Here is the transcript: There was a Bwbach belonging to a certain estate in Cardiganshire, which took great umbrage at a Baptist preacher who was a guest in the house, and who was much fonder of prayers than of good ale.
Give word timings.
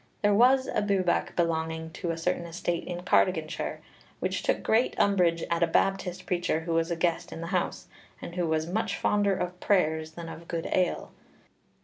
There 0.23 0.33
was 0.33 0.65
a 0.65 0.81
Bwbach 0.81 1.35
belonging 1.35 1.91
to 1.91 2.09
a 2.09 2.17
certain 2.17 2.47
estate 2.47 2.85
in 2.87 3.01
Cardiganshire, 3.01 3.81
which 4.19 4.41
took 4.41 4.63
great 4.63 4.95
umbrage 4.99 5.43
at 5.51 5.61
a 5.61 5.67
Baptist 5.67 6.25
preacher 6.25 6.61
who 6.61 6.73
was 6.73 6.89
a 6.89 6.95
guest 6.95 7.31
in 7.31 7.41
the 7.41 7.45
house, 7.53 7.85
and 8.19 8.33
who 8.33 8.47
was 8.47 8.65
much 8.65 8.97
fonder 8.97 9.35
of 9.35 9.59
prayers 9.59 10.13
than 10.13 10.27
of 10.27 10.47
good 10.47 10.67
ale. 10.71 11.11